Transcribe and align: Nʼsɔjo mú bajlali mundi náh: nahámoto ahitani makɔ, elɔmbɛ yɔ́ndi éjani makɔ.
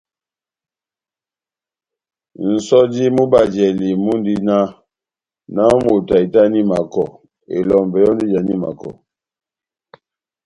Nʼsɔjo 2.51 3.05
mú 3.15 3.23
bajlali 3.31 3.87
mundi 4.05 4.33
náh: 4.47 4.69
nahámoto 5.53 6.11
ahitani 6.17 6.59
makɔ, 6.69 7.03
elɔmbɛ 7.55 7.97
yɔ́ndi 8.03 8.23
éjani 8.29 8.53
makɔ. 8.63 8.89